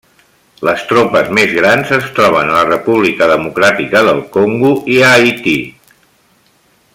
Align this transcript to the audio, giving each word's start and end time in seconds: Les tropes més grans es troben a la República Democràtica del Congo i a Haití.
Les 0.67 0.85
tropes 0.91 1.27
més 1.37 1.51
grans 1.57 1.91
es 1.97 2.07
troben 2.19 2.49
a 2.49 2.55
la 2.55 2.63
República 2.69 3.27
Democràtica 3.33 4.03
del 4.11 4.23
Congo 4.39 4.73
i 4.97 4.99
a 5.11 5.13
Haití. 5.19 5.57